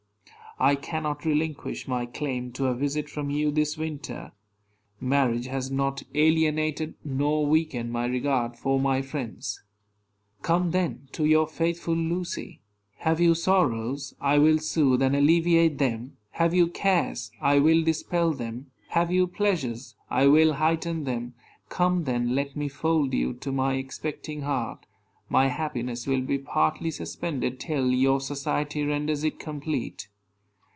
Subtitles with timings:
[0.63, 4.31] I cannot relinquish my claim to a visit from you this winter.
[4.99, 9.63] Marriage has not alienated nor weakened my regard for my friends.
[10.43, 12.61] Come, then, to your faithful Lucy.
[12.97, 14.13] Have you sorrows?
[14.21, 16.17] I will soothe and alleviate them.
[16.33, 17.31] Have you cares?
[17.41, 18.67] I will dispel them.
[18.89, 19.95] Have you pleasures?
[20.11, 21.33] I will heighten them.
[21.69, 24.85] Come, then, let me fold you to my expecting heart.
[25.27, 30.07] My happiness will be partly suspended till your society renders it complete.